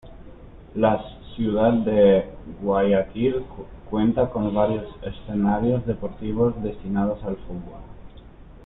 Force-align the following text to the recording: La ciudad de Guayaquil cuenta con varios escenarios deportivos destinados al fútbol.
La 0.73 0.99
ciudad 1.35 1.71
de 1.73 2.25
Guayaquil 2.63 3.45
cuenta 3.87 4.31
con 4.31 4.51
varios 4.51 4.87
escenarios 5.03 5.85
deportivos 5.85 6.55
destinados 6.63 7.23
al 7.23 7.35
fútbol. 7.37 7.81